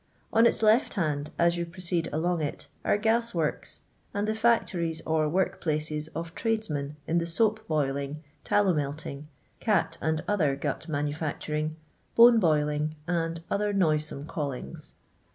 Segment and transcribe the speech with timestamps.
[0.33, 3.81] On its left hand, as you proceed along it, are gas worki^
[4.15, 9.27] and the factories, or work places, of tradesmen in tha soap boiling, tallow melting,
[9.59, 11.75] cat and other gut manufacturing,
[12.15, 14.95] bone boiling, and other noisome callings.